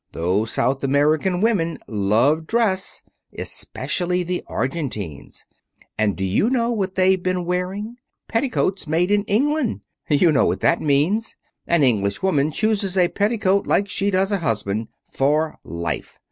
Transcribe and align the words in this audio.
Those 0.13 0.51
South 0.53 0.83
American 0.83 1.41
women 1.41 1.77
love 1.87 2.47
dress 2.47 3.03
especially 3.37 4.23
the 4.23 4.43
Argentines. 4.47 5.45
And 5.95 6.15
do 6.17 6.25
you 6.25 6.49
know 6.49 6.71
what 6.71 6.95
they've 6.95 7.21
been 7.21 7.45
wearing? 7.45 7.97
Petticoats 8.27 8.87
made 8.87 9.11
in 9.11 9.23
England! 9.25 9.81
You 10.09 10.31
know 10.31 10.45
what 10.45 10.61
that 10.61 10.81
means. 10.81 11.37
An 11.67 11.83
English 11.83 12.23
woman 12.23 12.49
chooses 12.51 12.97
a 12.97 13.09
petticoat 13.09 13.67
like 13.67 13.87
she 13.87 14.09
does 14.09 14.31
a 14.31 14.39
husband 14.39 14.87
for 15.05 15.59
life. 15.63 16.17